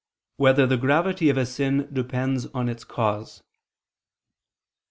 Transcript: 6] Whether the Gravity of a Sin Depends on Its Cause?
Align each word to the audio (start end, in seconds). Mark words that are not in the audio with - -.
6] 0.37 0.37
Whether 0.37 0.65
the 0.65 0.77
Gravity 0.79 1.29
of 1.29 1.37
a 1.37 1.45
Sin 1.45 1.87
Depends 1.93 2.47
on 2.55 2.67
Its 2.67 2.83
Cause? 2.83 3.43